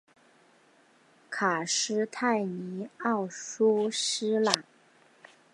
[1.29, 4.63] 卡斯泰尼奥苏斯朗。